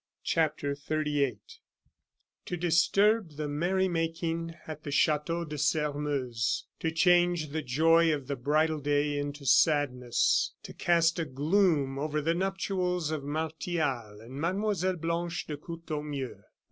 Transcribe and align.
CHAPTER 0.23 0.73
XXXVIII 0.73 1.37
To 2.47 2.57
disturb 2.57 3.33
the 3.35 3.47
merrymaking 3.47 4.55
at 4.65 4.81
the 4.81 4.89
Chateau 4.89 5.45
de 5.45 5.59
Sairmeuse; 5.59 6.65
to 6.79 6.89
change 6.89 7.49
the 7.49 7.61
joy 7.61 8.11
of 8.11 8.25
the 8.25 8.35
bridal 8.35 8.79
day 8.79 9.19
into 9.19 9.45
sadness; 9.45 10.55
to 10.63 10.73
cast 10.73 11.19
a 11.19 11.25
gloom 11.25 11.99
over 11.99 12.19
the 12.19 12.33
nuptials 12.33 13.11
of 13.11 13.23
Martial 13.23 14.19
and 14.19 14.41
Mlle. 14.41 14.95
Blanche 14.97 15.45
de 15.45 15.55
Courtornieu. 15.55 16.33